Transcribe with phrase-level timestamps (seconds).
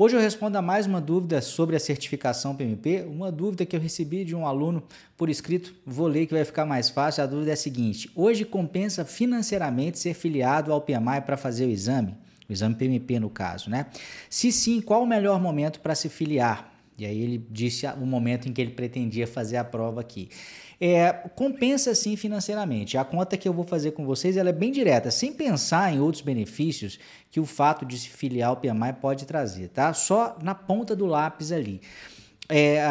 [0.00, 3.80] Hoje eu respondo a mais uma dúvida sobre a certificação PMP, uma dúvida que eu
[3.80, 4.80] recebi de um aluno
[5.16, 7.24] por escrito, vou ler que vai ficar mais fácil.
[7.24, 11.70] A dúvida é a seguinte: hoje compensa financeiramente ser filiado ao PMI para fazer o
[11.70, 12.14] exame?
[12.48, 13.86] O exame PMP no caso, né?
[14.30, 16.77] Se sim, qual o melhor momento para se filiar?
[16.98, 20.28] E aí ele disse o momento em que ele pretendia fazer a prova aqui.
[20.80, 22.98] É, compensa sim financeiramente.
[22.98, 26.00] A conta que eu vou fazer com vocês ela é bem direta, sem pensar em
[26.00, 26.98] outros benefícios
[27.30, 29.92] que o fato de se filiar ao PMI pode trazer, tá?
[29.94, 31.80] Só na ponta do lápis ali.
[32.48, 32.82] É,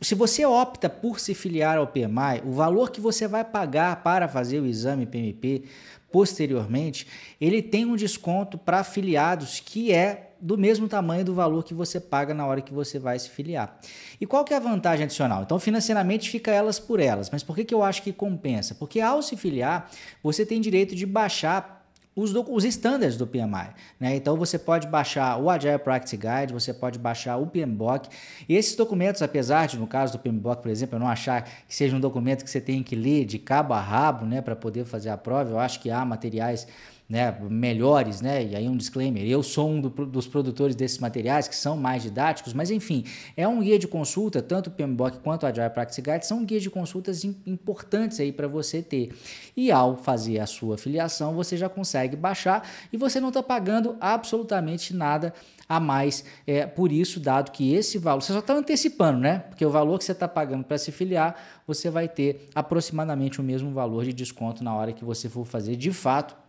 [0.00, 4.28] se você opta por se filiar ao PMI, o valor que você vai pagar para
[4.28, 5.64] fazer o exame PMP
[6.10, 7.06] posteriormente,
[7.40, 12.00] ele tem um desconto para afiliados que é do mesmo tamanho do valor que você
[12.00, 13.78] paga na hora que você vai se filiar.
[14.20, 15.42] E qual que é a vantagem adicional?
[15.44, 17.30] Então, financeiramente fica elas por elas.
[17.30, 18.74] Mas por que, que eu acho que compensa?
[18.74, 19.88] Porque ao se filiar,
[20.20, 21.82] você tem direito de baixar
[22.14, 23.70] os, os standards do PMI.
[23.98, 24.16] Né?
[24.16, 28.08] Então você pode baixar o Agile Practice Guide, você pode baixar o PMBOK.
[28.48, 31.74] E esses documentos, apesar de, no caso do PMBOK, por exemplo, eu não achar que
[31.74, 34.84] seja um documento que você tem que ler de cabo a rabo né, para poder
[34.84, 36.66] fazer a prova, eu acho que há materiais
[37.12, 38.42] né, melhores, né?
[38.42, 42.02] E aí um disclaimer, eu sou um do, dos produtores desses materiais que são mais
[42.02, 43.04] didáticos, mas enfim,
[43.36, 46.62] é um guia de consulta, tanto o PMBOK quanto o Agile Practice Guide são guias
[46.62, 49.14] de consultas importantes aí para você ter.
[49.54, 53.94] E ao fazer a sua filiação, você já consegue baixar e você não está pagando
[54.00, 55.34] absolutamente nada
[55.68, 59.40] a mais é, por isso, dado que esse valor, você só está antecipando, né?
[59.50, 63.44] Porque o valor que você está pagando para se filiar, você vai ter aproximadamente o
[63.44, 66.41] mesmo valor de desconto na hora que você for fazer de fato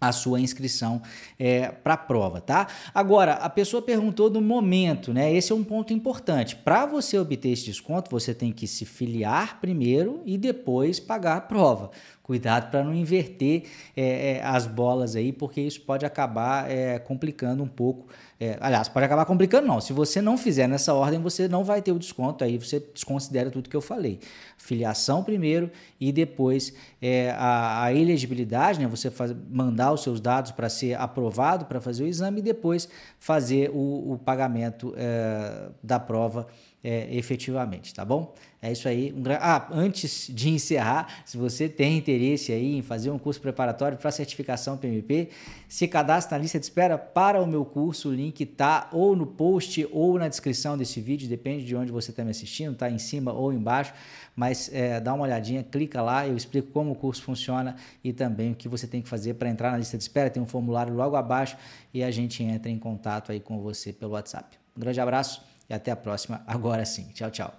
[0.00, 1.00] a sua inscrição
[1.38, 2.68] é, para a prova, tá?
[2.94, 5.32] Agora, a pessoa perguntou do momento, né?
[5.32, 6.56] Esse é um ponto importante.
[6.56, 11.40] Para você obter esse desconto, você tem que se filiar primeiro e depois pagar a
[11.40, 11.90] prova.
[12.24, 17.62] Cuidado para não inverter é, é, as bolas aí, porque isso pode acabar é, complicando
[17.62, 18.06] um pouco.
[18.40, 19.78] É, aliás, pode acabar complicando, não.
[19.78, 23.50] Se você não fizer nessa ordem, você não vai ter o desconto, aí você desconsidera
[23.50, 24.20] tudo que eu falei.
[24.56, 28.86] Filiação primeiro e depois é, a, a, elegibilidade, né?
[28.86, 32.88] Você faz, mandar os seus dados para ser aprovado para fazer o exame e depois
[33.18, 36.46] fazer o, o pagamento é, da prova
[36.84, 38.34] é, efetivamente, tá bom?
[38.60, 39.10] É isso aí.
[39.16, 39.38] Um gra...
[39.40, 44.10] Ah, antes de encerrar, se você tem interesse aí em fazer um curso preparatório para
[44.10, 45.30] certificação PMP,
[45.66, 48.10] se cadastre na lista de espera para o meu curso.
[48.10, 52.10] O link tá ou no post ou na descrição desse vídeo, depende de onde você
[52.10, 53.94] está me assistindo, tá em cima ou embaixo.
[54.36, 58.52] Mas é, dá uma olhadinha, clica lá, eu explico como o curso funciona e também
[58.52, 60.28] o que você tem que fazer para entrar na lista de espera.
[60.28, 61.56] Tem um formulário logo abaixo
[61.94, 64.58] e a gente entra em contato aí com você pelo WhatsApp.
[64.76, 67.08] Um grande abraço e até a próxima, agora sim.
[67.14, 67.54] Tchau, tchau.